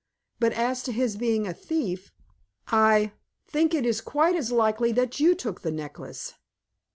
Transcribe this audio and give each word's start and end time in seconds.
But 0.39 0.53
as 0.53 0.81
to 0.85 0.91
his 0.91 1.15
being 1.15 1.45
a 1.45 1.53
thief, 1.53 2.11
I 2.69 3.11
think 3.47 3.75
it 3.75 3.85
is 3.85 4.01
quite 4.01 4.35
as 4.35 4.51
likely 4.51 4.91
that 4.93 5.19
you 5.19 5.35
took 5.35 5.61
the 5.61 5.69
necklace." 5.69 6.33